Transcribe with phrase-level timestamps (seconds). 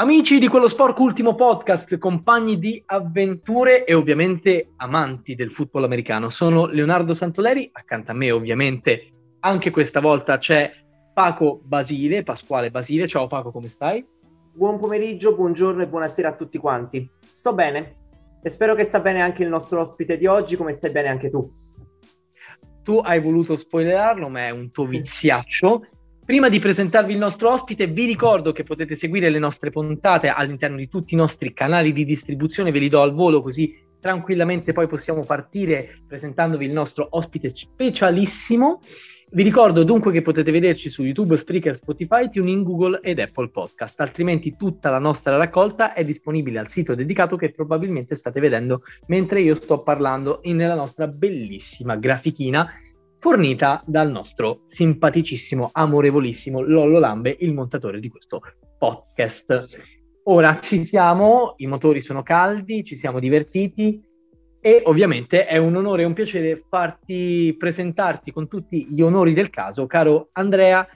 [0.00, 6.30] Amici di quello sporco ultimo podcast, compagni di avventure e ovviamente amanti del football americano,
[6.30, 10.72] sono Leonardo Santoleri, accanto a me ovviamente anche questa volta c'è
[11.12, 13.06] Paco Basile, Pasquale Basile.
[13.06, 14.02] Ciao Paco, come stai?
[14.54, 17.06] Buon pomeriggio, buongiorno e buonasera a tutti quanti.
[17.20, 17.92] Sto bene
[18.42, 21.28] e spero che sta bene anche il nostro ospite di oggi, come stai bene anche
[21.28, 21.46] tu.
[22.82, 25.84] Tu hai voluto spoilerarlo, ma è un tuo viziaccio
[26.30, 30.76] Prima di presentarvi il nostro ospite, vi ricordo che potete seguire le nostre puntate all'interno
[30.76, 34.86] di tutti i nostri canali di distribuzione, ve li do al volo così tranquillamente poi
[34.86, 38.80] possiamo partire presentandovi il nostro ospite specialissimo.
[39.32, 43.98] Vi ricordo dunque che potete vederci su YouTube, Spreaker, Spotify, TuneIn, Google ed Apple Podcast,
[43.98, 49.40] altrimenti tutta la nostra raccolta è disponibile al sito dedicato che probabilmente state vedendo mentre
[49.40, 52.72] io sto parlando nella nostra bellissima grafichina
[53.20, 58.40] fornita dal nostro simpaticissimo, amorevolissimo Lollo Lambe, il montatore di questo
[58.78, 59.68] podcast.
[60.24, 64.02] Ora ci siamo, i motori sono caldi, ci siamo divertiti
[64.58, 69.50] e ovviamente è un onore e un piacere farti presentarti con tutti gli onori del
[69.50, 70.86] caso, caro Andrea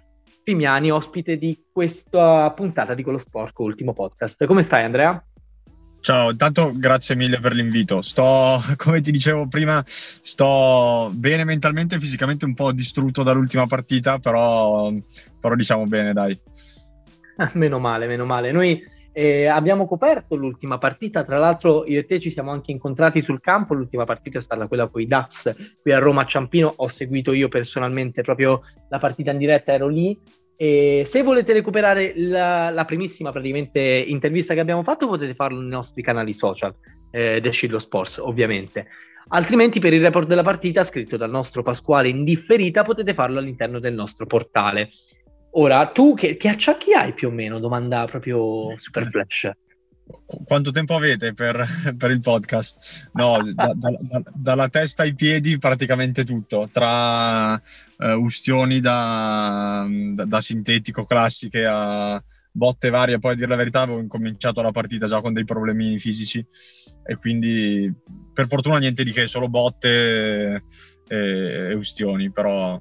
[0.43, 4.47] Pimiani, ospite di questa puntata di quello sporco ultimo podcast.
[4.47, 5.23] Come stai Andrea?
[6.05, 8.03] Ciao, intanto grazie mille per l'invito.
[8.03, 14.19] Sto, come ti dicevo prima, sto bene mentalmente e fisicamente un po' distrutto dall'ultima partita,
[14.19, 14.93] però,
[15.41, 16.39] però diciamo bene, dai.
[17.55, 18.53] meno male, meno male.
[18.53, 23.23] Noi eh, abbiamo coperto l'ultima partita, tra l'altro io e te ci siamo anche incontrati
[23.23, 26.71] sul campo, l'ultima partita è stata quella con i Dats qui a Roma a Ciampino,
[26.77, 28.61] ho seguito io personalmente proprio
[28.91, 30.21] la partita in diretta, ero lì
[30.57, 35.71] e se volete recuperare la, la, primissima praticamente intervista che abbiamo fatto, potete farlo nei
[35.71, 36.75] nostri canali social,
[37.11, 38.87] eh, Descillo Sports, ovviamente.
[39.29, 43.79] Altrimenti, per il report della partita, scritto dal nostro Pasquale in differita, potete farlo all'interno
[43.79, 44.91] del nostro portale.
[45.53, 47.59] Ora, tu che, che acciacchi hai più o meno?
[47.59, 49.51] Domanda proprio super flash
[50.45, 51.67] quanto tempo avete per,
[51.97, 53.11] per il podcast?
[53.15, 59.87] No, da, da, da, dalla testa ai piedi praticamente tutto, tra uh, ustioni da,
[60.39, 63.19] sintetico classiche a botte varie.
[63.19, 66.45] Poi a dire la verità avevo incominciato la partita già con dei problemi fisici
[67.07, 67.93] e quindi
[68.33, 70.65] per fortuna niente di che, solo botte
[71.07, 72.81] e, e ustioni, però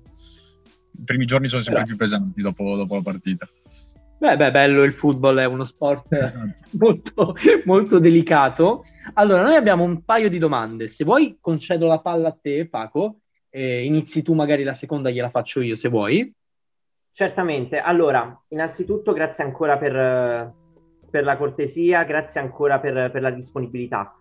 [0.95, 3.47] i primi giorni sono sempre più pesanti dopo, dopo la partita.
[4.18, 6.63] Beh, beh, bello il football, è uno sport esatto.
[6.79, 7.35] molto,
[7.66, 8.85] molto delicato.
[9.16, 10.88] Allora, noi abbiamo un paio di domande.
[10.88, 13.18] Se vuoi, concedo la palla a te, Paco.
[13.50, 16.34] Eh, inizi tu, magari la seconda gliela faccio io, se vuoi.
[17.12, 17.79] Certamente.
[17.79, 20.53] Allora, innanzitutto, grazie ancora per,
[21.09, 24.16] per la cortesia, grazie ancora per, per la disponibilità.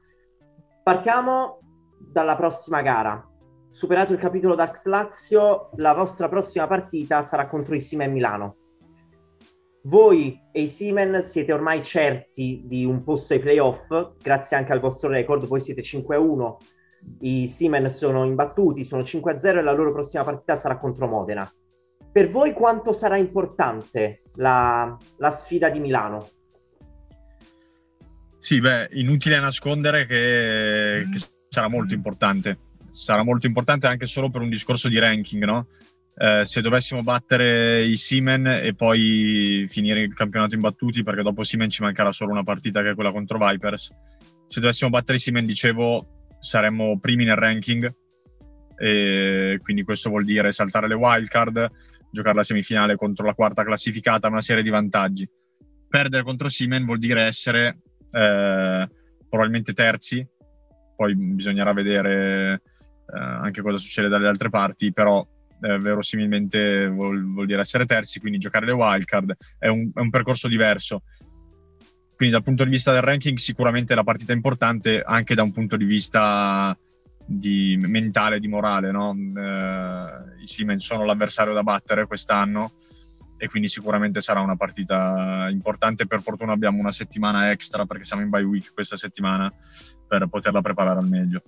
[0.82, 1.60] Partiamo
[1.98, 3.24] dalla prossima gara.
[3.70, 8.56] Superato il capitolo Dax Lazio, la vostra prossima partita sarà contro il Sime Milano
[9.84, 14.80] voi e i Siemens siete ormai certi di un posto ai playoff, grazie anche al
[14.80, 16.56] vostro record, voi siete 5-1,
[17.20, 21.50] i Siemens sono imbattuti, sono 5-0 e la loro prossima partita sarà contro Modena.
[22.12, 26.28] Per voi quanto sarà importante la, la sfida di Milano?
[28.38, 31.18] Sì, beh, inutile nascondere che, che
[31.48, 32.58] sarà molto importante.
[32.90, 35.68] Sarà molto importante anche solo per un discorso di ranking, no?
[36.14, 41.70] Eh, se dovessimo battere i Simen e poi finire il campionato imbattuti, perché dopo Simen
[41.70, 43.90] ci mancherà solo una partita che è quella contro Vipers.
[44.46, 47.94] Se dovessimo battere i Simen, dicevo, saremmo primi nel ranking
[48.76, 51.70] e quindi questo vuol dire saltare le wildcard,
[52.10, 55.28] giocare la semifinale contro la quarta classificata, una serie di vantaggi.
[55.88, 57.78] Perdere contro Simen vuol dire essere
[58.10, 58.88] eh,
[59.28, 60.26] probabilmente terzi,
[60.94, 62.62] poi bisognerà vedere
[63.14, 65.26] eh, anche cosa succede dalle altre parti, però
[65.62, 70.48] eh, verosimilmente vuol, vuol, dire essere terzi, quindi giocare le wildcard è è un percorso
[70.48, 71.02] diverso.
[72.14, 75.50] Quindi dal punto di vista del ranking sicuramente la partita è importante anche da un
[75.50, 76.76] punto di vista
[77.24, 78.90] di mentale, di morale.
[78.90, 79.12] No?
[79.12, 82.72] Eh, I Siemens sono l'avversario da battere quest'anno
[83.38, 86.06] e quindi sicuramente sarà una partita importante.
[86.06, 89.52] Per fortuna abbiamo una settimana extra perché siamo in bye week questa settimana
[90.06, 91.40] per poterla preparare al meglio.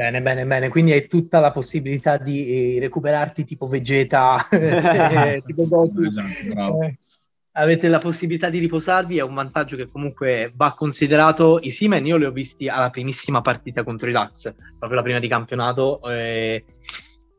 [0.00, 0.70] Bene, bene, bene.
[0.70, 6.00] Quindi hai tutta la possibilità di eh, recuperarti tipo Vegeta, eh, tipo Goku.
[6.04, 6.82] Esatto, bravo.
[6.84, 6.96] Eh,
[7.52, 11.58] avete la possibilità di riposarvi, è un vantaggio che comunque va considerato.
[11.60, 15.18] I Simen io li ho visti alla primissima partita contro i Lux, proprio la prima
[15.18, 16.00] di campionato.
[16.10, 16.64] Eh,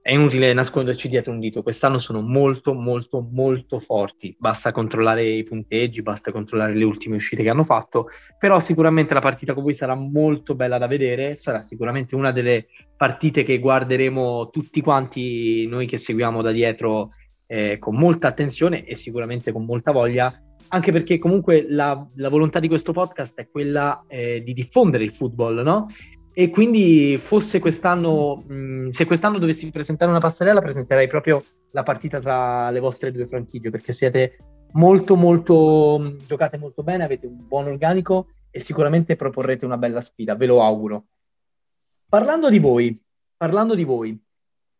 [0.03, 5.43] è inutile nasconderci dietro un dito, quest'anno sono molto molto molto forti, basta controllare i
[5.43, 8.07] punteggi, basta controllare le ultime uscite che hanno fatto,
[8.39, 12.65] però sicuramente la partita con voi sarà molto bella da vedere, sarà sicuramente una delle
[12.97, 17.11] partite che guarderemo tutti quanti noi che seguiamo da dietro
[17.45, 20.33] eh, con molta attenzione e sicuramente con molta voglia,
[20.69, 25.11] anche perché comunque la, la volontà di questo podcast è quella eh, di diffondere il
[25.11, 25.87] football, no?
[26.33, 32.19] E quindi fosse quest'anno, mh, se quest'anno dovessi presentare una passerella, presenterei proprio la partita
[32.19, 34.37] tra le vostre due franchigie, perché siete
[34.73, 40.35] molto, molto, giocate molto bene, avete un buon organico e sicuramente proporrete una bella sfida,
[40.35, 41.05] ve lo auguro.
[42.07, 42.97] Parlando di voi,
[43.35, 44.17] parlando di voi,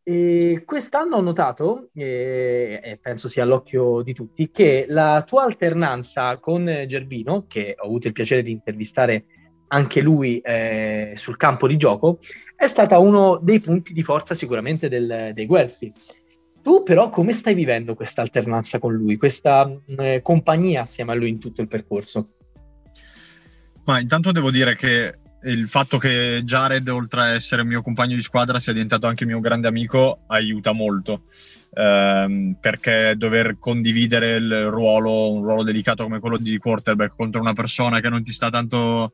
[0.04, 6.38] eh, quest'anno ho notato, eh, e penso sia all'occhio di tutti, che la tua alternanza
[6.38, 9.26] con Gerbino, che ho avuto il piacere di intervistare
[9.74, 12.20] anche lui eh, sul campo di gioco,
[12.56, 15.92] è stata uno dei punti di forza sicuramente del, dei Guelfi.
[16.62, 21.30] Tu però come stai vivendo questa alternanza con lui, questa eh, compagnia assieme a lui
[21.30, 22.34] in tutto il percorso?
[23.86, 28.22] Ma intanto devo dire che il fatto che Jared, oltre a essere mio compagno di
[28.22, 31.24] squadra, sia diventato anche mio grande amico, aiuta molto.
[31.74, 37.54] Ehm, perché dover condividere il ruolo, un ruolo delicato come quello di quarterback contro una
[37.54, 39.14] persona che non ti sta tanto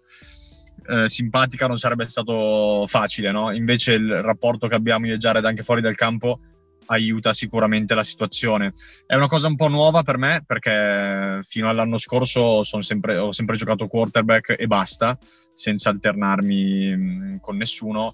[0.86, 3.52] eh, simpatica non sarebbe stato facile, no?
[3.52, 6.40] Invece il rapporto che abbiamo io e Jared anche fuori dal campo
[6.88, 8.74] aiuta sicuramente la situazione.
[9.06, 13.56] È una cosa un po' nuova per me perché fino all'anno scorso sempre, ho sempre
[13.56, 15.18] giocato quarterback e basta,
[15.54, 18.14] senza alternarmi con nessuno.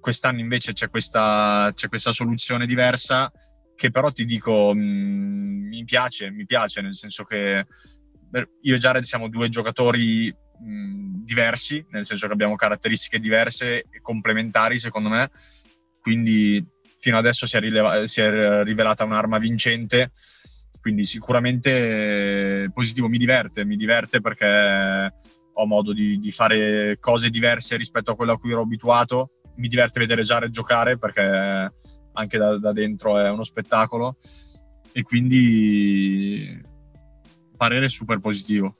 [0.00, 3.30] Quest'anno invece c'è questa, c'è questa soluzione diversa
[3.74, 7.64] che però ti dico mh, mi piace, mi piace nel senso che
[8.62, 14.00] io e Jared siamo due giocatori mh, diversi, nel senso che abbiamo caratteristiche diverse e
[14.00, 15.30] complementari secondo me,
[16.00, 16.64] quindi
[16.96, 20.12] fino adesso si è, rileva- si è rivelata un'arma vincente,
[20.80, 25.14] quindi sicuramente positivo, mi diverte, mi diverte perché
[25.52, 29.68] ho modo di, di fare cose diverse rispetto a quello a cui ero abituato, mi
[29.68, 31.72] diverte vedere Jared giocare perché
[32.12, 34.16] anche da, da dentro è uno spettacolo.
[34.92, 36.60] E quindi
[37.56, 38.76] parere super positivo.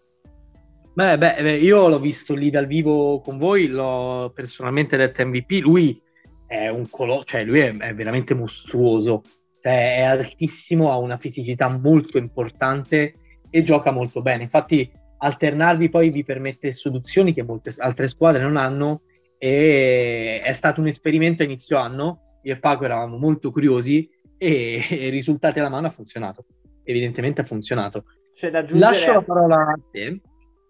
[1.01, 5.99] Beh, beh, io l'ho visto lì dal vivo con voi, l'ho personalmente detto MVP, lui
[6.47, 9.23] è un colosso, cioè lui è, è veramente mostruoso,
[9.63, 13.15] cioè, è altissimo, ha una fisicità molto importante
[13.49, 14.43] e gioca molto bene.
[14.43, 19.05] Infatti alternarvi poi vi permette soluzioni che molte altre squadre non hanno
[19.39, 24.85] e è stato un esperimento a inizio anno, io e Paco eravamo molto curiosi e,
[24.91, 26.45] e risultati alla mano ha funzionato,
[26.85, 28.05] evidentemente ha funzionato.
[28.35, 28.93] C'è da aggiungere...
[28.93, 30.21] Lascio la parola a te.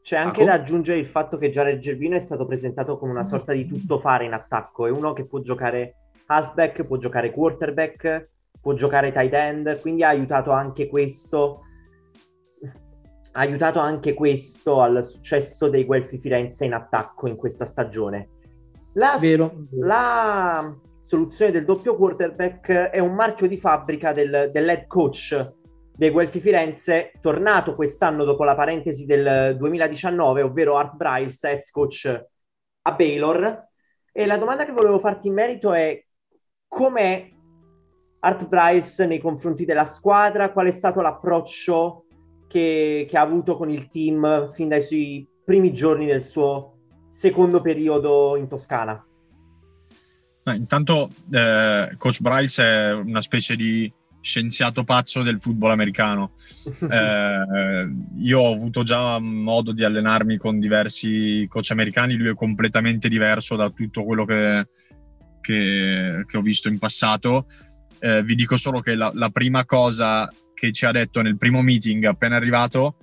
[0.03, 3.53] C'è anche da aggiungere il fatto che Jared Gervino è stato presentato come una sorta
[3.53, 5.95] di tuttofare in attacco, è uno che può giocare
[6.27, 8.31] halfback, può giocare quarterback,
[8.61, 11.65] può giocare tight end, quindi ha aiutato anche questo
[13.33, 18.29] ha aiutato anche questo al successo dei Guelfi Firenze in attacco in questa stagione.
[18.95, 25.59] La, vero, la soluzione del doppio quarterback è un marchio di fabbrica del, dell'head coach
[26.01, 32.25] dei Guelfi Firenze, tornato quest'anno dopo la parentesi del 2019, ovvero Art Bryce, ex coach
[32.81, 33.69] a Baylor.
[34.11, 36.03] E la domanda che volevo farti in merito è
[36.67, 37.29] com'è
[38.21, 40.53] Art Bryce nei confronti della squadra?
[40.53, 42.07] Qual è stato l'approccio
[42.49, 46.79] che, che ha avuto con il team fin dai suoi primi giorni del suo
[47.11, 49.05] secondo periodo in Toscana?
[50.47, 56.33] Intanto eh, Coach Bryce è una specie di scienziato pazzo del football americano.
[56.91, 63.09] Eh, io ho avuto già modo di allenarmi con diversi coach americani, lui è completamente
[63.09, 64.67] diverso da tutto quello che,
[65.41, 67.47] che, che ho visto in passato.
[68.01, 71.63] Eh, vi dico solo che la, la, prima cosa che ci ha detto nel primo
[71.63, 72.97] meeting appena arrivato,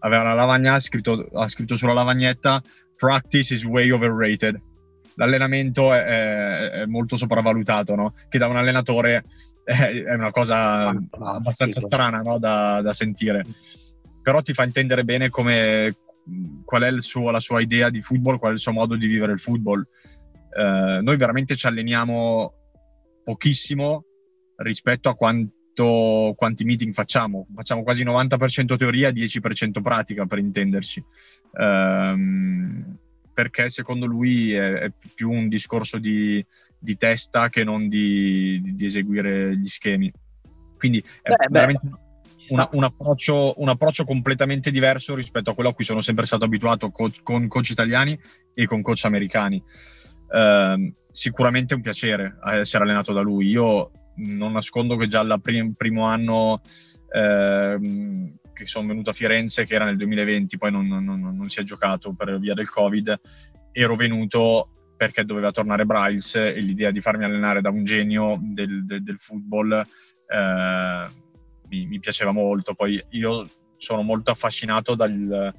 [0.00, 2.62] aveva la lavagna, ha scritto, ha scritto sulla lavagnetta
[2.96, 4.60] practice is way overrated.
[5.16, 8.14] L'allenamento è, è, è molto sopravvalutato, no?
[8.28, 9.24] che da un allenatore
[9.62, 12.38] è, è una cosa abbastanza strana no?
[12.38, 13.44] da, da sentire.
[14.22, 15.96] Però ti fa intendere bene come,
[16.64, 19.32] qual è suo, la sua idea di football, qual è il suo modo di vivere
[19.32, 19.86] il football.
[20.56, 22.54] Eh, noi veramente ci alleniamo
[23.22, 24.04] pochissimo
[24.56, 27.46] rispetto a quanto, quanti meeting facciamo.
[27.54, 31.04] Facciamo quasi 90% teoria e 10% pratica, per intenderci.
[31.52, 32.14] Eh,
[33.34, 36.44] perché secondo lui è, è, più un discorso di,
[36.78, 40.10] di testa che non di, di, di, eseguire gli schemi.
[40.78, 42.02] Quindi è beh, veramente...
[42.46, 46.44] Una, un, approccio, un, approccio, completamente diverso rispetto a quello a cui sono sempre stato
[46.44, 48.18] abituato co- con coach italiani
[48.52, 49.62] e con coach americani.
[50.28, 53.48] Uh, sicuramente è un piacere essere allenato da lui.
[53.48, 59.66] Io non nascondo che già al prim- primo anno uh, che sono venuto a Firenze,
[59.66, 63.20] che era nel 2020, poi non, non, non, si è giocato per via del Covid,
[63.72, 68.84] ero venuto perché doveva tornare Bryce e l'idea di farmi allenare da un genio del,
[68.86, 69.84] del, del football.
[70.28, 71.12] Uh,
[71.68, 72.74] mi, mi piaceva molto.
[72.74, 73.46] Poi io
[73.76, 75.52] sono molto affascinato dal,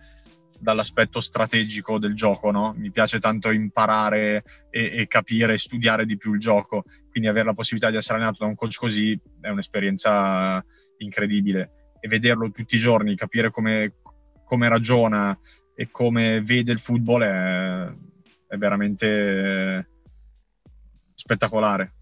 [0.59, 2.73] dall'aspetto strategico del gioco, no?
[2.77, 7.45] Mi piace tanto imparare e, e, capire e studiare di più il gioco, quindi avere
[7.45, 10.63] la possibilità di essere allenato da un coach così è un'esperienza
[10.97, 13.95] incredibile e vederlo tutti i giorni, capire come,
[14.45, 15.35] come ragiona
[15.73, 17.91] e come vede il football è,
[18.47, 19.89] è veramente
[21.15, 21.93] spettacolare.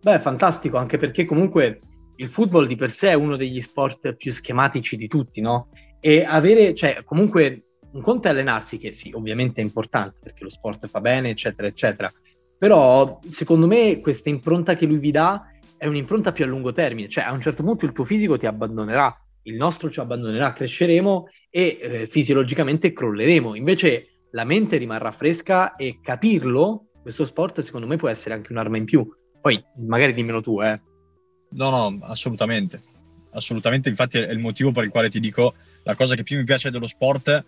[0.00, 1.80] Beh, fantastico, anche perché comunque
[2.16, 5.70] il football di per sé è uno degli sport più schematici di tutti, no?
[5.98, 10.50] E avere, cioè, comunque, un conto è allenarsi, che sì, ovviamente è importante, perché lo
[10.50, 12.12] sport fa bene, eccetera, eccetera.
[12.56, 15.44] Però, secondo me, questa impronta che lui vi dà
[15.82, 17.08] è un'impronta più a lungo termine.
[17.08, 19.12] Cioè, a un certo punto il tuo fisico ti abbandonerà,
[19.42, 23.56] il nostro ci abbandonerà, cresceremo e eh, fisiologicamente crolleremo.
[23.56, 28.76] Invece, la mente rimarrà fresca e capirlo, questo sport, secondo me, può essere anche un'arma
[28.76, 29.04] in più.
[29.40, 30.80] Poi, magari dimmelo tu, eh
[31.50, 32.80] No, no, assolutamente.
[33.32, 36.44] Assolutamente, infatti è il motivo per il quale ti dico la cosa che più mi
[36.44, 37.44] piace dello sport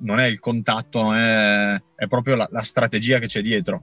[0.00, 3.80] non è il contatto, è, è proprio la, la, strategia che c'è dietro.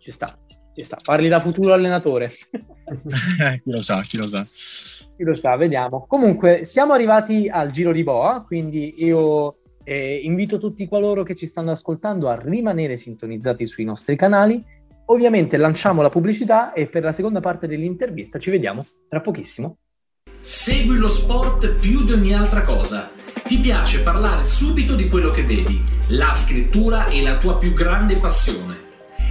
[0.00, 0.38] Ci sta,
[0.78, 0.96] ci sta.
[1.02, 2.30] Parli da futuro allenatore.
[2.50, 4.44] chi lo sa, chi lo sa.
[4.44, 6.04] Chi lo sa, vediamo.
[6.06, 11.46] Comunque, siamo arrivati al giro di boa, quindi io eh, invito tutti coloro che ci
[11.46, 14.64] stanno ascoltando a rimanere sintonizzati sui nostri canali
[15.10, 19.78] Ovviamente lanciamo la pubblicità e per la seconda parte dell'intervista ci vediamo tra pochissimo.
[20.38, 23.10] Segui lo sport più di ogni altra cosa.
[23.46, 25.80] Ti piace parlare subito di quello che vedi.
[26.08, 28.87] La scrittura è la tua più grande passione.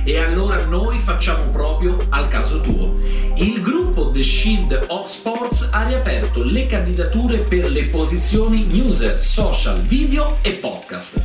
[0.08, 2.98] E allora noi facciamo proprio al caso tuo.
[3.36, 9.82] Il gruppo The Shield of Sports ha riaperto le candidature per le posizioni newser, social,
[9.82, 11.22] video e podcast.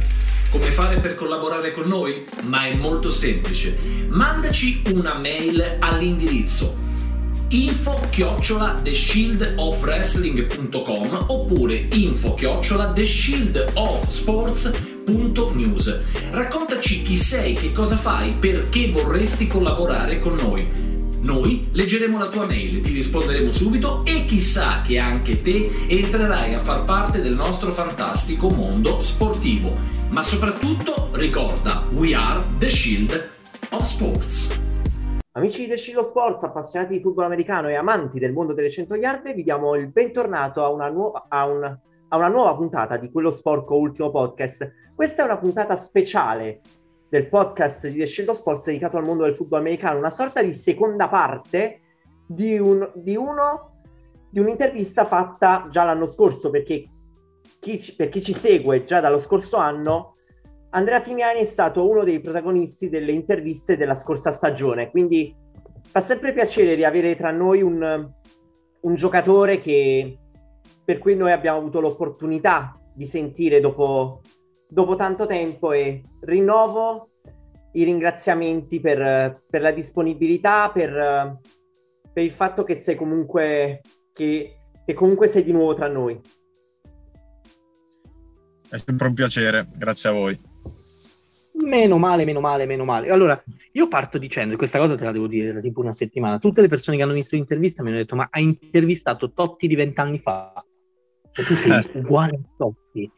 [0.50, 2.24] Come fare per collaborare con noi?
[2.42, 3.78] Ma è molto semplice.
[4.08, 6.80] Mandaci una mail all'indirizzo
[7.50, 12.86] info chiocciola theshieldofwrestling.com oppure info chiocciola
[15.04, 20.90] theshieldofsports.news Raccontaci chi sei, che cosa fai, perché vorresti collaborare con noi.
[21.20, 26.58] Noi leggeremo la tua mail, ti risponderemo subito e chissà che anche te entrerai a
[26.58, 29.76] far parte del nostro fantastico mondo sportivo.
[30.08, 33.30] Ma soprattutto ricorda, we are the shield
[33.70, 34.60] of sports.
[35.34, 38.96] Amici di Shield of Sports, appassionati di football americano e amanti del mondo delle 100
[38.96, 41.78] yard, vi diamo il bentornato a una, nuova, a, un,
[42.12, 44.70] a una nuova puntata di quello sporco ultimo podcast.
[44.94, 46.60] Questa è una puntata speciale
[47.08, 51.08] del podcast di of Sports dedicato al mondo del football americano, una sorta di seconda
[51.08, 51.80] parte
[52.26, 53.80] di, un, di, uno,
[54.30, 56.86] di un'intervista fatta già l'anno scorso, perché
[57.58, 60.16] chi, per chi ci segue già dallo scorso anno,
[60.70, 65.34] Andrea Timiani è stato uno dei protagonisti delle interviste della scorsa stagione, quindi
[65.82, 68.10] fa sempre piacere riavere tra noi un,
[68.80, 70.18] un giocatore che,
[70.92, 74.20] per cui noi abbiamo avuto l'opportunità di sentire dopo
[74.68, 77.08] dopo tanto tempo e rinnovo
[77.72, 81.38] i ringraziamenti per, per la disponibilità, per,
[82.12, 83.80] per, il fatto che sei comunque,
[84.12, 86.20] che, che comunque sei di nuovo tra noi.
[88.68, 90.38] È sempre un piacere, grazie a voi.
[91.64, 93.10] Meno male, meno male, meno male.
[93.10, 96.38] Allora, io parto dicendo, e questa cosa te la devo dire da tipo una settimana,
[96.38, 99.74] tutte le persone che hanno visto l'intervista mi hanno detto, ma hai intervistato Totti di
[99.74, 100.64] vent'anni fa?
[101.34, 103.10] E tu sei uguale a Totti.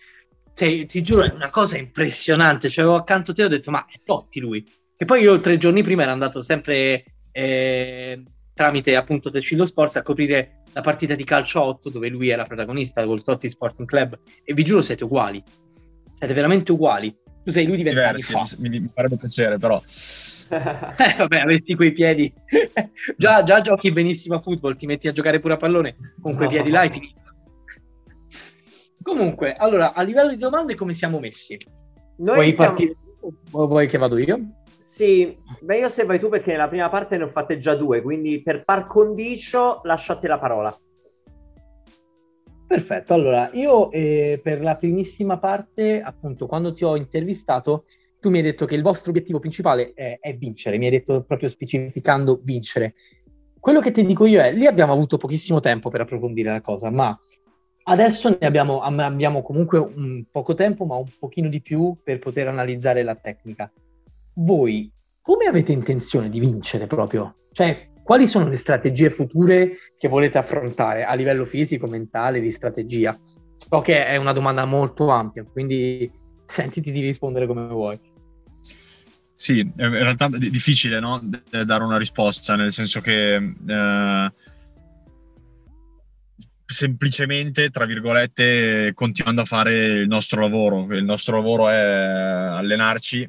[0.55, 2.69] Cioè, ti giuro, è una cosa impressionante.
[2.69, 4.65] Cioè, avevo accanto a te e ho detto, ma è Totti lui.
[4.97, 8.23] Che poi io tre giorni prima ero andato sempre eh,
[8.55, 13.05] tramite appunto Tecillo Sports a coprire la partita di calcio 8 dove lui era protagonista
[13.05, 15.43] col Totti Sporting Club e vi giuro siete uguali,
[16.19, 17.15] siete veramente uguali.
[17.45, 18.43] Tu sei lui di vent'anni fa.
[18.59, 19.77] Mi, mi farebbe piacere però.
[19.83, 22.33] eh, vabbè, avessi quei piedi.
[23.19, 26.47] già, già giochi benissimo a football, ti metti a giocare pure a pallone con quei
[26.47, 26.55] no.
[26.55, 27.21] piedi là e finito.
[29.05, 31.59] Comunque, allora, a livello di domande come siamo messi?
[32.17, 32.71] Noi vuoi siamo...
[32.71, 32.97] partire?
[33.51, 34.41] Vuoi che vado io?
[34.79, 38.43] Sì, meglio se vai tu perché nella prima parte ne ho fatte già due, quindi
[38.43, 40.75] per par condicio lascio a te la parola.
[42.67, 47.85] Perfetto, allora io eh, per la primissima parte, appunto, quando ti ho intervistato,
[48.19, 51.25] tu mi hai detto che il vostro obiettivo principale è, è vincere, mi hai detto
[51.25, 52.95] proprio specificando vincere.
[53.61, 56.89] Quello che ti dico io è, lì abbiamo avuto pochissimo tempo per approfondire la cosa,
[56.89, 57.19] ma
[57.85, 62.49] adesso ne abbiamo, abbiamo comunque un poco tempo, ma un pochino di più per poter
[62.49, 63.71] analizzare la tecnica.
[64.35, 67.37] Voi come avete intenzione di vincere proprio?
[67.53, 73.19] Cioè, quali sono le strategie future che volete affrontare a livello fisico, mentale, di strategia?
[73.57, 76.11] So che è una domanda molto ampia, quindi
[76.47, 77.99] sentiti di rispondere come vuoi.
[79.35, 81.21] Sì, in realtà è difficile no?
[81.51, 84.33] dare una risposta, nel senso che eh,
[86.75, 90.93] semplicemente, tra virgolette, continuando a fare il nostro lavoro.
[90.95, 93.27] Il nostro lavoro è allenarci.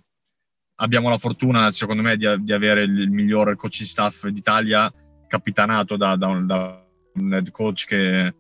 [0.77, 4.91] Abbiamo la fortuna, secondo me, di, di avere il miglior coach staff d'Italia,
[5.27, 8.33] capitanato da, da, un, da un, head coach che,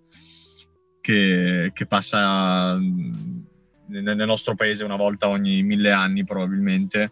[0.99, 7.11] che, che passa nel nostro paese una volta ogni mille anni probabilmente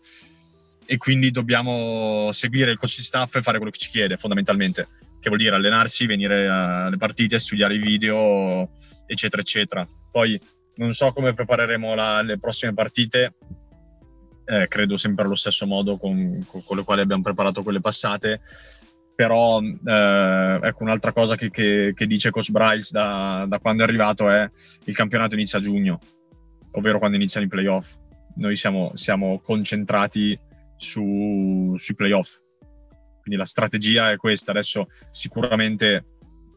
[0.86, 4.88] e quindi dobbiamo seguire il coach staff e fare quello che ci chiede fondamentalmente,
[5.24, 8.72] che vuol dire allenarsi, venire alle partite, studiare i video,
[9.06, 9.88] eccetera, eccetera.
[10.12, 10.38] Poi
[10.76, 13.36] non so come prepareremo la, le prossime partite,
[14.44, 18.42] eh, credo sempre allo stesso modo con, con, con, le quali abbiamo preparato quelle passate,
[19.16, 23.88] però eh, ecco un'altra cosa che, che, che, dice Coach Bryce da, da quando è
[23.88, 24.50] arrivato è
[24.84, 26.02] il campionato inizia a giugno,
[26.72, 27.96] ovvero quando iniziano i playoff.
[28.36, 30.38] Noi siamo, siamo concentrati
[30.76, 32.43] su, sui playoff.
[33.24, 36.06] Quindi la strategia è questa, adesso sicuramente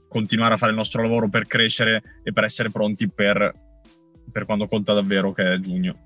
[0.09, 3.53] continuare a fare il nostro lavoro per crescere e per essere pronti per,
[4.33, 5.97] per quando conta davvero, che è giugno.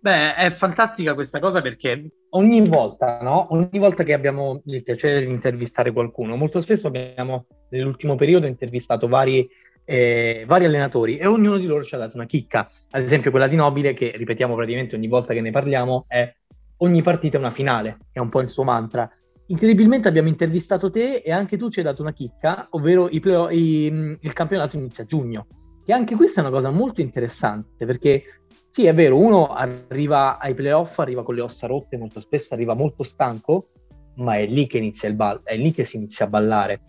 [0.00, 3.52] Beh, è fantastica questa cosa perché ogni volta, no?
[3.54, 9.08] Ogni volta che abbiamo il piacere di intervistare qualcuno, molto spesso abbiamo nell'ultimo periodo intervistato
[9.08, 9.48] vari
[9.84, 12.68] eh, vari allenatori e ognuno di loro ci ha dato una chicca.
[12.90, 16.32] Ad esempio quella di Nobile, che ripetiamo praticamente ogni volta che ne parliamo, è
[16.82, 19.10] ogni partita è una finale, è un po' il suo mantra.
[19.46, 23.56] Incredibilmente abbiamo intervistato te e anche tu ci hai dato una chicca, ovvero i play-
[23.56, 25.46] i, il campionato inizia a giugno.
[25.84, 28.22] E anche questa è una cosa molto interessante perché
[28.70, 32.74] sì, è vero, uno arriva ai playoff, arriva con le ossa rotte, molto spesso arriva
[32.74, 33.68] molto stanco,
[34.16, 36.82] ma è lì che inizia il ball, è lì che si inizia a ballare.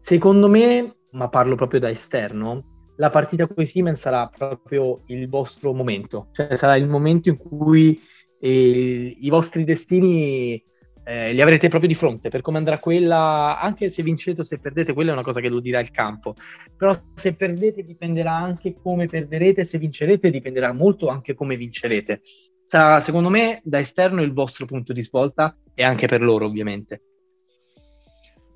[0.00, 5.28] Secondo me ma parlo proprio da esterno, la partita con i Siemens sarà proprio il
[5.28, 7.98] vostro momento, cioè sarà il momento in cui
[8.40, 10.62] eh, i vostri destini
[11.04, 14.58] eh, li avrete proprio di fronte per come andrà quella, anche se vincete o se
[14.58, 16.34] perdete, quella è una cosa che lo dirà il campo,
[16.76, 22.20] però se perdete dipenderà anche come perderete, se vincerete dipenderà molto anche come vincerete.
[22.66, 27.00] Sarà secondo me da esterno il vostro punto di svolta e anche per loro ovviamente.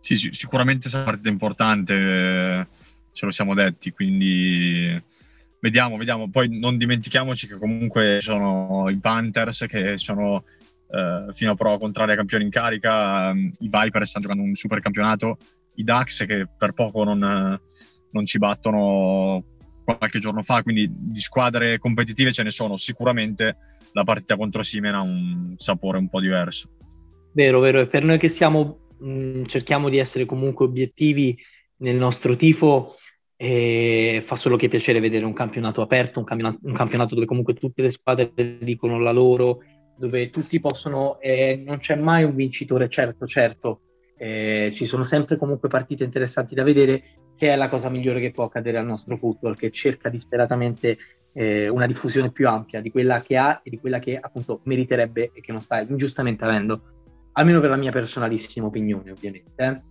[0.00, 2.68] Sì, sicuramente sarà una partita importante,
[3.12, 5.00] ce lo siamo detti, quindi
[5.62, 6.28] vediamo, vediamo.
[6.28, 10.44] Poi non dimentichiamoci che comunque sono i Panthers che sono
[10.90, 15.38] eh, fino a prova contraria campioni in carica, i Viper stanno giocando un super campionato,
[15.76, 17.18] i Dax che per poco non,
[18.10, 19.44] non ci battono
[19.84, 22.76] qualche giorno fa, quindi di squadre competitive ce ne sono.
[22.76, 23.56] Sicuramente
[23.92, 26.70] la partita contro Simen ha un sapore un po' diverso.
[27.34, 31.38] Vero, vero, e per noi che siamo mh, mm, cerchiamo di essere comunque obiettivi
[31.78, 32.96] nel nostro tifo
[33.44, 37.54] e fa solo che piacere vedere un campionato aperto, un campionato, un campionato dove comunque
[37.54, 39.62] tutte le squadre dicono la loro,
[39.96, 43.80] dove tutti possono, eh, non c'è mai un vincitore certo, certo,
[44.16, 47.02] eh, ci sono sempre comunque partite interessanti da vedere,
[47.36, 50.96] che è la cosa migliore che può accadere al nostro football, che cerca disperatamente
[51.32, 55.32] eh, una diffusione più ampia di quella che ha e di quella che appunto meriterebbe
[55.34, 56.80] e che non sta ingiustamente avendo
[57.32, 59.82] almeno per la mia personalissima opinione, ovviamente.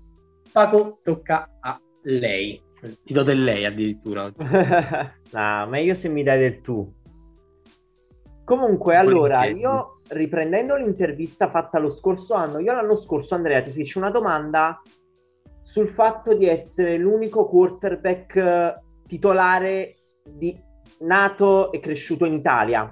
[0.53, 2.69] Paco, tocca a lei.
[3.03, 4.31] Ti do del lei addirittura.
[4.35, 6.93] no, meglio se mi dai del tu.
[8.43, 13.97] Comunque, allora, io riprendendo l'intervista fatta lo scorso anno, io l'anno scorso, Andrea, ti feci
[13.97, 14.81] una domanda
[15.61, 20.59] sul fatto di essere l'unico quarterback eh, titolare di,
[21.01, 22.91] nato e cresciuto in Italia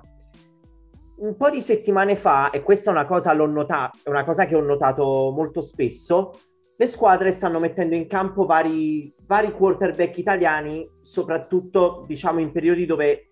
[1.20, 4.46] un po' di settimane fa, e questa è una cosa, l'ho nota- è una cosa
[4.46, 6.34] che ho notato molto spesso,
[6.80, 13.32] le squadre stanno mettendo in campo vari, vari quarterback italiani, soprattutto diciamo in periodi dove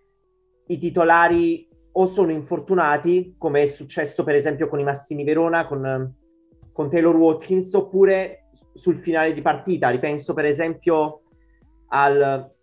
[0.67, 6.13] i titolari o sono infortunati, come è successo per esempio con i Massini Verona, con,
[6.73, 9.87] con Taylor Watkins, oppure sul finale di partita.
[9.87, 11.21] Ripenso per esempio
[11.87, 12.53] al,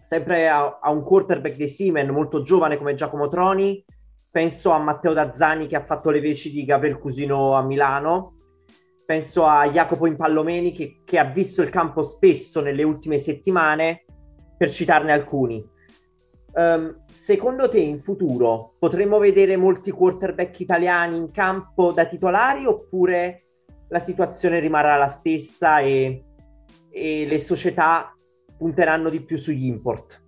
[0.00, 3.84] sempre a, a, un quarterback dei Siemens molto giovane come Giacomo Troni,
[4.32, 8.33] penso a Matteo Dazzani che ha fatto le veci di Gabriel Cusino a Milano,
[9.04, 14.04] penso a Jacopo Impallomeni che, che, ha visto il campo spesso nelle ultime settimane,
[14.56, 15.64] per citarne alcuni.
[16.52, 23.46] Um, secondo te in futuro potremmo vedere molti quarterback italiani in campo da titolari oppure
[23.88, 26.22] la situazione rimarrà la stessa e,
[26.90, 28.16] e le società
[28.56, 30.22] punteranno di più sugli import?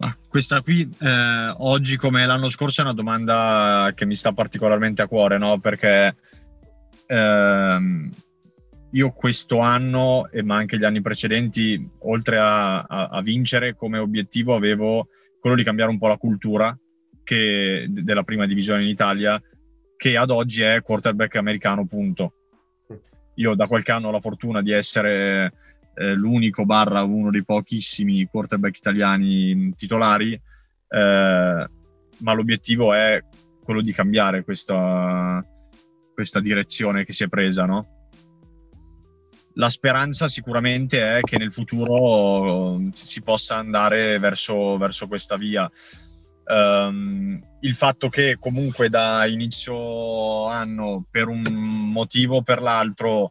[0.00, 5.02] Ah, questa qui eh, oggi come l'anno scorso è una domanda che mi sta particolarmente
[5.02, 5.58] a cuore, no?
[5.58, 6.14] Perché
[7.08, 8.10] ehm,
[8.92, 14.54] io questo anno, ma anche gli anni precedenti, oltre a, a, a, vincere come obiettivo,
[14.54, 15.08] avevo
[15.40, 16.76] quello di cambiare un po' la cultura
[17.22, 19.40] che, della prima divisione in Italia,
[19.96, 22.32] che ad oggi è quarterback americano, punto.
[23.34, 25.52] Io da qualche anno ho la fortuna di essere
[25.94, 31.68] eh, l'unico barra uno dei pochissimi quarterback italiani titolari, eh,
[32.18, 33.22] ma l'obiettivo è
[33.62, 35.44] quello di cambiare questa,
[36.18, 38.08] questa direzione che si è presa, no?
[39.54, 45.70] La speranza sicuramente è che nel futuro si possa andare verso, verso questa via.
[46.44, 51.42] Um, il fatto che comunque da inizio anno, per un
[51.92, 53.30] motivo o per l'altro,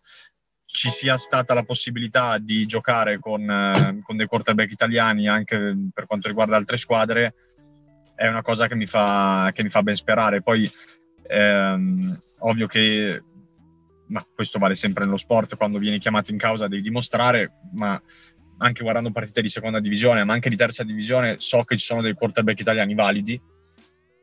[0.64, 6.06] ci sia stata la possibilità di giocare con, eh, con, dei quarterback italiani anche per
[6.06, 7.34] quanto riguarda altre squadre
[8.16, 10.42] è una cosa che mi fa, che mi fa ben sperare.
[10.42, 10.70] Poi
[11.30, 13.22] ehm, ovvio che
[14.08, 18.02] ma questo vale sempre nello sport, quando vieni chiamato in causa devi dimostrare, ma
[18.60, 22.02] anche guardando partite di seconda divisione, ma anche di terza divisione, so che ci sono
[22.02, 23.40] dei quarterback italiani validi.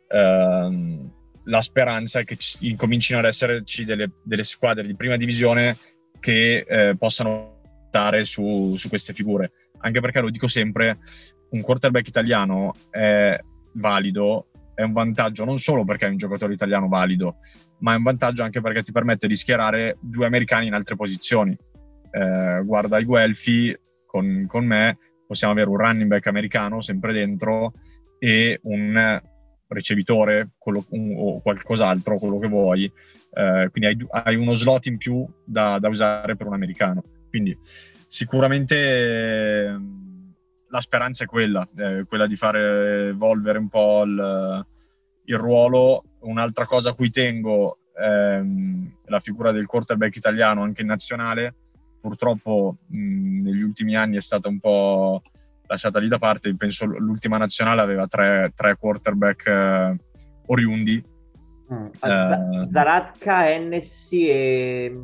[0.09, 1.11] Uh,
[1.45, 5.77] la speranza è che ci, incomincino ad esserci delle, delle, squadre di prima divisione
[6.21, 9.53] che eh, possano stare su, su queste figure.
[9.81, 10.99] Anche perché lo dico sempre,
[11.51, 13.39] un quarterback italiano è
[13.75, 17.37] valido è un vantaggio non solo perché è un giocatore italiano valido,
[17.81, 21.57] ma è un vantaggio anche perché ti permette di schierare due americani in altre posizioni.
[22.11, 27.73] Eh, guarda i Guelfi con, con, me, possiamo avere un running back americano sempre dentro
[28.19, 29.21] e un
[29.69, 32.85] ricevitore quello, un, o qualcos'altro, quello che vuoi.
[32.85, 37.03] Eh, quindi hai, hai, uno slot in più da, da, usare per un americano.
[37.29, 37.59] Quindi
[38.07, 39.77] sicuramente
[40.75, 44.67] la speranza è quella, eh, quella di fare evolvere un po' il,
[45.27, 46.03] il ruolo.
[46.23, 51.55] Un'altra cosa a cui tengo è ehm, la figura del quarterback italiano anche in nazionale.
[52.01, 55.23] Purtroppo mh, negli ultimi anni è stata un po'
[55.69, 56.57] lasciata lì da parte.
[56.57, 59.97] Penso l'ultima nazionale aveva tre, tre quarterback eh,
[60.47, 61.05] oriundi.
[61.73, 61.87] Mm.
[61.87, 65.01] Eh, Zaratka, Hennessy e...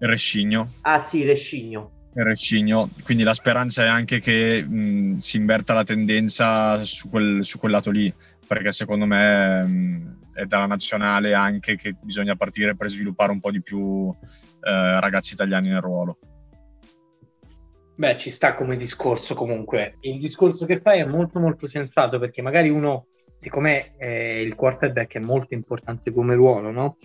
[0.00, 0.68] Rescigno.
[0.80, 2.01] Ah sì, Rescigno.
[2.14, 7.58] Recigno, quindi la speranza è anche che mh, si inverta la tendenza su quel, su
[7.58, 8.12] quel, lato lì,
[8.46, 13.50] perché secondo me mh, è dalla nazionale anche che bisogna partire per sviluppare un po'
[13.50, 14.14] di più
[14.60, 16.18] eh, ragazzi italiani nel ruolo.
[17.94, 19.96] Beh, ci sta come discorso comunque.
[20.00, 23.06] Il discorso che fai è molto molto sensato perché magari uno,
[23.38, 26.98] siccome eh, il quarterback è molto importante come ruolo, no?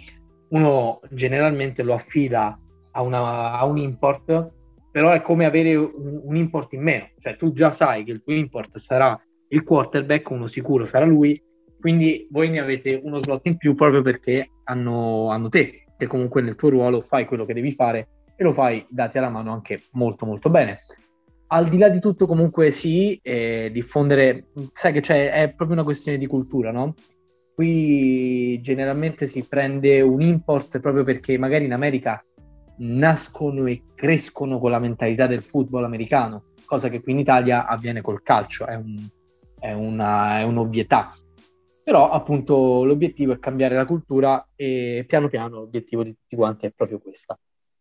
[0.49, 2.59] Uno generalmente lo affida
[2.91, 4.55] a, una, a un import
[4.97, 8.23] però è come avere un, un, import in meno, cioè tu già sai che il
[8.23, 9.15] tuo import sarà
[9.49, 11.39] il quarterback, uno sicuro sarà lui,
[11.79, 16.41] quindi voi ne avete uno slot in più proprio perché hanno, hanno te, che comunque
[16.41, 19.83] nel tuo ruolo fai quello che devi fare e lo fai dati alla mano anche
[19.91, 20.79] molto molto bene.
[21.49, 25.85] Al di là di tutto comunque sì, eh, diffondere, sai che c'è, è proprio una
[25.85, 26.95] questione di cultura, no?
[27.53, 32.19] Qui generalmente si prende un import proprio perché magari in America
[32.77, 38.01] nascono e crescono con la mentalità del football americano, cosa che qui in Italia avviene
[38.01, 38.97] col calcio, è, un,
[39.59, 41.13] è, una, è un'ovvietà.
[41.83, 46.71] Però appunto l'obiettivo è cambiare la cultura e piano piano l'obiettivo di tutti quanti è
[46.71, 47.39] proprio questo.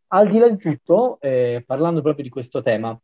[0.09, 2.97] Al di là di tutto, eh, parlando proprio di questo tema,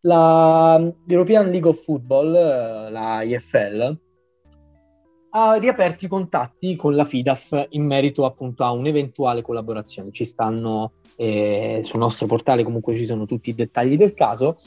[0.00, 3.98] la European League of Football, eh, la IFL,
[5.38, 10.10] ha riaperto i contatti con la FIDAF in merito appunto a un'eventuale collaborazione.
[10.10, 14.58] Ci stanno eh, sul nostro portale, comunque ci sono tutti i dettagli del caso.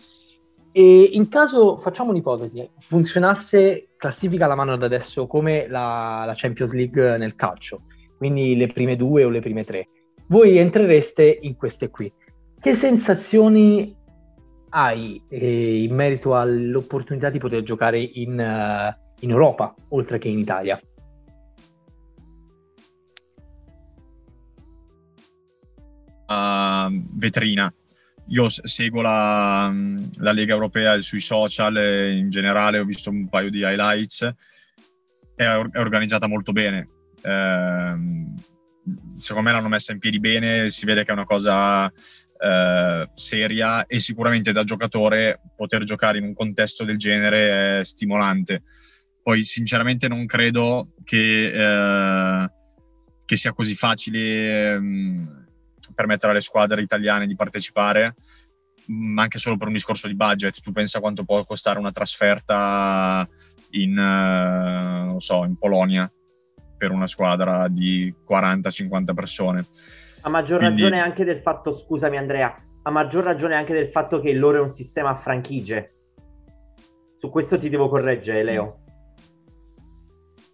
[0.71, 6.71] E in caso, facciamo un'ipotesi, funzionasse classifica la mano da adesso come la, la Champions
[6.71, 7.81] League nel calcio,
[8.17, 9.89] quindi le prime due o le prime tre.
[10.27, 12.11] Voi entrereste in queste qui.
[12.57, 13.93] Che sensazioni
[14.69, 20.39] hai eh, in merito all'opportunità di poter giocare in, uh, in Europa oltre che in
[20.39, 20.79] Italia?
[26.27, 27.73] Uh, vetrina.
[28.27, 29.73] Io seguo la,
[30.19, 34.23] la, Lega Europea sui social e in generale ho visto un paio di highlights.
[35.35, 36.87] È, è organizzata molto bene.
[37.21, 38.33] Uh,
[39.17, 41.91] secondo me l'hanno messa in piedi bene, si vede che è una cosa
[42.43, 48.63] eh, seria e sicuramente da giocatore poter giocare in un contesto del genere è stimolante.
[49.23, 52.51] Poi sinceramente non credo che, eh,
[53.25, 54.81] che sia così facile eh,
[55.93, 58.15] permettere alle squadre italiane di partecipare,
[58.87, 60.59] ma anche solo per un discorso di budget.
[60.61, 63.27] Tu pensa quanto può costare una trasferta
[63.71, 66.11] in, eh, so, in Polonia
[66.77, 69.65] per una squadra di 40-50 persone.
[70.23, 70.81] A maggior Quindi...
[70.81, 74.61] ragione anche del fatto, scusami Andrea, a maggior ragione anche del fatto che loro è
[74.61, 75.93] un sistema a franchigie.
[77.17, 78.80] Su questo ti devo correggere, Leo.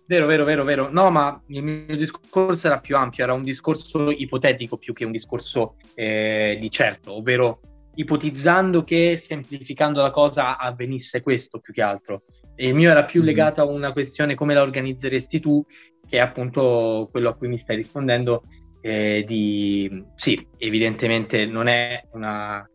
[0.07, 0.89] Vero, vero, vero, vero.
[0.89, 5.11] No, ma il mio discorso era più ampio, era un discorso ipotetico più che un
[5.11, 7.59] discorso eh, di certo, ovvero
[7.95, 12.23] ipotizzando che, semplificando la cosa, avvenisse questo più che altro.
[12.55, 15.63] E il mio era più legato a una questione come la organizzeresti tu
[16.07, 18.43] che è appunto quello a cui mi stai rispondendo,
[18.79, 22.65] eh, di sì, evidentemente non è, una,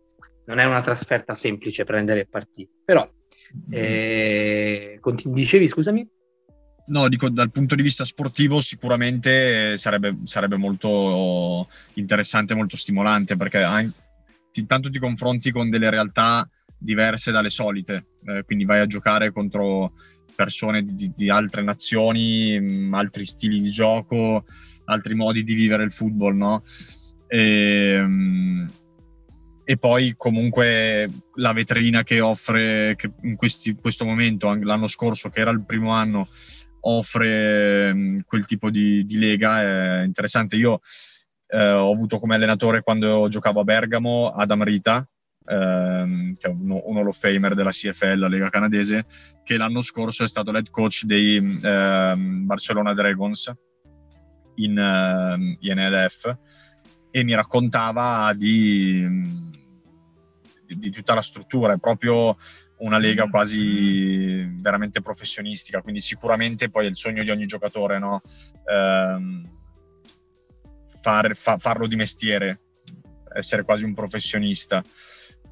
[0.44, 3.08] non è una trasferta semplice prendere e partire, però
[3.70, 6.06] eh, continu- dicevi scusami?
[6.84, 13.64] No, dico dal punto di vista sportivo sicuramente sarebbe, sarebbe molto interessante, molto stimolante perché
[14.54, 19.92] intanto ti confronti con delle realtà diverse dalle solite, eh, quindi vai a giocare contro
[20.34, 24.44] persone di, di altre nazioni, mm, altri stili di gioco,
[24.86, 26.62] altri modi di vivere il football, no?
[27.28, 28.68] E, mh, mm,
[29.64, 35.40] e poi comunque la vetrina che offre che in questi, questo momento, l'anno scorso che
[35.40, 36.26] era il primo anno,
[36.82, 40.56] offre mm, quel tipo di, di, lega è interessante.
[40.56, 40.80] Io
[41.48, 45.06] eh, ho avuto come allenatore quando giocavo a Bergamo Adam Rita,
[45.46, 49.04] ehm, che è uno, un Hall of Famer della CFL, la Lega Canadese,
[49.42, 53.52] che l'anno scorso è stato l'head coach dei ehm, Barcelona Dragons
[54.56, 56.36] in, ehm, NLF
[57.10, 59.06] e mi raccontava di,
[60.64, 62.36] di, di, tutta la struttura, è proprio
[62.82, 68.20] una lega quasi veramente professionistica, quindi sicuramente poi è il sogno di ogni giocatore, no?
[68.66, 69.48] Ehm,
[71.00, 72.60] far, fa, farlo di mestiere,
[73.34, 74.82] essere quasi un professionista.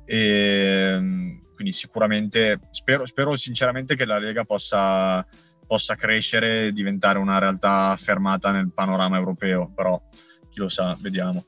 [0.05, 5.25] E, ehm, quindi sicuramente spero, spero, sinceramente che la Lega possa,
[5.67, 10.01] possa crescere e diventare una realtà affermata nel panorama europeo, però
[10.49, 11.45] chi lo sa, vediamo.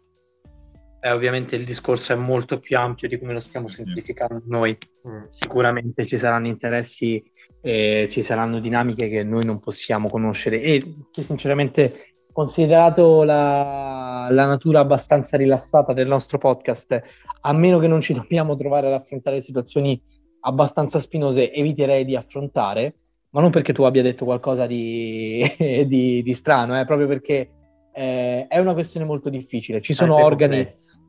[1.04, 4.78] Eh, ovviamente il discorso è molto più ampio di come lo stiamo semplificando noi.
[5.08, 5.24] Mm.
[5.30, 7.20] Sicuramente ci saranno interessi
[7.60, 14.78] e ci saranno dinamiche che noi non possiamo conoscere e sinceramente considerato la, la, natura
[14.78, 17.00] abbastanza rilassata del nostro podcast,
[17.40, 20.00] a meno che non ci dobbiamo trovare ad affrontare situazioni
[20.42, 22.94] abbastanza spinose, eviterei di affrontare,
[23.30, 25.44] ma non perché tu abbia detto qualcosa di,
[25.84, 27.50] di, di strano, eh, proprio perché
[27.92, 29.80] eh, è una questione molto difficile.
[29.80, 30.56] Ci sono organi...
[30.56, 31.00] Complesso.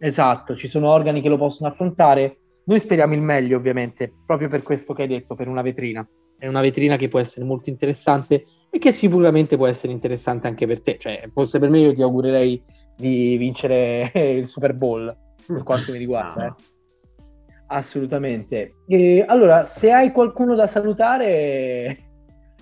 [0.00, 2.38] Esatto, ci sono organi che lo possono affrontare.
[2.64, 6.06] Noi speriamo il meglio, ovviamente, proprio per questo che hai detto, per una vetrina.
[6.38, 10.66] È una vetrina che può essere molto interessante e che sicuramente può essere interessante anche
[10.66, 10.98] per te.
[10.98, 12.62] Cioè, fosse per me, io ti augurerei
[12.96, 16.46] di vincere il Super Bowl per quanto mi riguarda.
[16.46, 16.64] Eh.
[17.68, 18.76] Assolutamente.
[18.86, 22.07] E, allora, se hai qualcuno da salutare,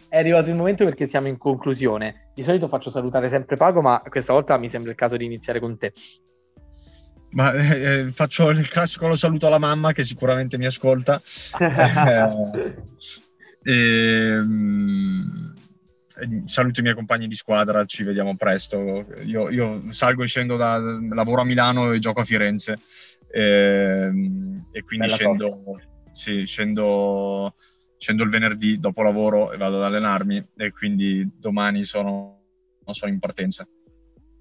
[0.09, 2.31] è arrivato il momento perché siamo in conclusione.
[2.35, 5.61] Di solito faccio salutare sempre Pago, ma questa volta mi sembra il caso di iniziare
[5.61, 5.92] con te.
[7.33, 11.21] Ma eh, eh faccio il classico lo saluto alla mamma che sicuramente mi ascolta.
[13.62, 15.55] eh, ehm,
[16.45, 19.07] saluto i miei compagni di squadra, ci vediamo presto.
[19.25, 20.79] Io, io salgo e scendo da
[21.11, 22.79] lavoro a Milano e gioco a Firenze
[23.31, 25.62] e, ehm, e quindi scendo,
[26.11, 27.55] sì, scendo,
[27.99, 32.41] scendo, il venerdì dopo lavoro e vado ad allenarmi e quindi domani sono,
[32.85, 33.67] sono in partenza.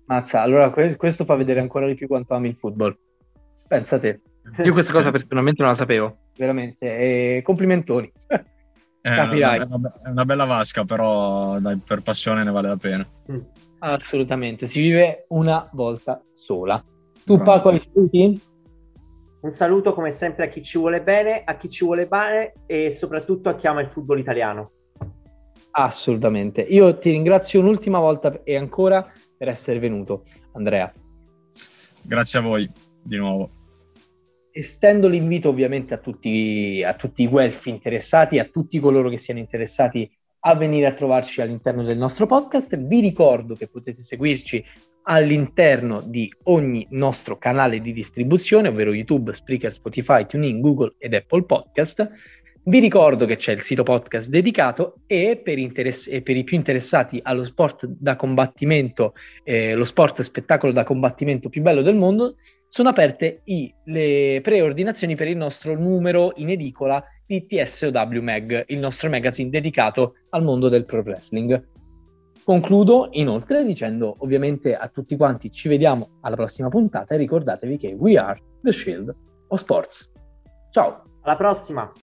[0.06, 2.96] Mazza, allora questo fa vedere ancora di più quanto ami il football.
[3.68, 4.22] Pensa a te.
[4.64, 6.86] Io questa cosa personalmente non la sapevo, veramente.
[6.86, 8.12] E complimentoni.
[9.02, 9.60] Capirai.
[9.60, 13.08] È una, è una, bella vasca, però dai, per passione ne vale la pena.
[13.32, 13.36] Mm.
[13.80, 16.84] Assolutamente, si vive una volta sola.
[17.24, 17.52] Tu, Bravo.
[17.52, 18.42] Paco, hai saluti?
[19.46, 22.90] Un saluto come sempre a chi ci vuole bene, a chi ci vuole bene e
[22.90, 24.72] soprattutto a chi ama il football italiano.
[25.70, 26.62] Assolutamente.
[26.62, 30.92] Io ti ringrazio un'ultima volta e ancora per essere venuto, Andrea.
[32.02, 32.68] Grazie a voi
[33.04, 33.48] di nuovo.
[34.50, 39.40] Estendo l'invito ovviamente a tutti, a tutti i guelfi interessati, a tutti coloro che siano
[39.40, 42.76] interessati a venire a trovarci all'interno del nostro podcast.
[42.76, 44.66] Vi ricordo che potete seguirci
[45.08, 51.44] all'interno di ogni nostro canale di distribuzione, ovvero YouTube, Spreaker, Spotify, TuneIn, Google ed Apple
[51.44, 52.10] Podcast.
[52.68, 56.58] Vi ricordo che c'è il sito podcast dedicato e per, interess- e per i più
[56.58, 59.14] interessati allo sport da combattimento,
[59.44, 62.38] eh, lo sport spettacolo da combattimento più bello del mondo,
[62.68, 68.80] sono aperte i, le preordinazioni per il nostro numero in edicola di TSOW Mag, il
[68.80, 71.74] nostro magazine dedicato al mondo del pro wrestling.
[72.46, 77.96] Concludo inoltre dicendo ovviamente a tutti quanti ci vediamo alla prossima puntata e ricordatevi che
[77.98, 79.12] we are the shield
[79.48, 80.12] of sports.
[80.70, 81.02] Ciao!
[81.24, 81.92] Alla prossima!